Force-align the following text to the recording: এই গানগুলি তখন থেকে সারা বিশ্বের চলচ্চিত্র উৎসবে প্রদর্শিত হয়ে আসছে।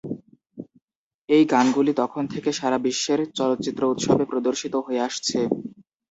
এই 1.29 1.43
গানগুলি 1.51 1.93
তখন 2.01 2.23
থেকে 2.33 2.49
সারা 2.59 2.77
বিশ্বের 2.85 3.19
চলচ্চিত্র 3.37 3.81
উৎসবে 3.93 4.23
প্রদর্শিত 4.31 4.73
হয়ে 4.85 5.05
আসছে। 5.07 5.39